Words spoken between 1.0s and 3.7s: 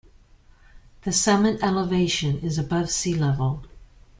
The summit elevation is above sea-level.